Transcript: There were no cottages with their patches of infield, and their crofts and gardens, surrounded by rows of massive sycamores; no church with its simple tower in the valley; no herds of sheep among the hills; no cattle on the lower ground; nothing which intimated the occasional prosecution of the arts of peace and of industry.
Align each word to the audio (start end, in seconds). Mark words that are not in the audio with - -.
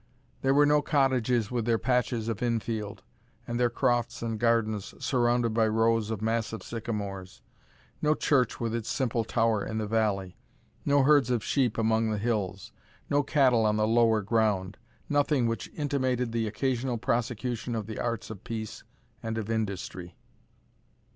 There 0.41 0.55
were 0.55 0.65
no 0.65 0.81
cottages 0.81 1.51
with 1.51 1.65
their 1.65 1.77
patches 1.77 2.27
of 2.27 2.41
infield, 2.41 3.03
and 3.45 3.59
their 3.59 3.69
crofts 3.69 4.23
and 4.23 4.39
gardens, 4.39 4.95
surrounded 4.97 5.53
by 5.53 5.67
rows 5.67 6.09
of 6.09 6.23
massive 6.23 6.63
sycamores; 6.63 7.43
no 8.01 8.15
church 8.15 8.59
with 8.59 8.73
its 8.73 8.89
simple 8.89 9.23
tower 9.23 9.63
in 9.63 9.77
the 9.77 9.85
valley; 9.85 10.39
no 10.87 11.03
herds 11.03 11.29
of 11.29 11.43
sheep 11.43 11.77
among 11.77 12.09
the 12.09 12.17
hills; 12.17 12.71
no 13.11 13.21
cattle 13.21 13.63
on 13.63 13.77
the 13.77 13.85
lower 13.87 14.23
ground; 14.23 14.75
nothing 15.07 15.45
which 15.45 15.69
intimated 15.75 16.31
the 16.31 16.47
occasional 16.47 16.97
prosecution 16.97 17.75
of 17.75 17.85
the 17.85 17.99
arts 17.99 18.31
of 18.31 18.43
peace 18.43 18.83
and 19.21 19.37
of 19.37 19.51
industry. 19.51 20.15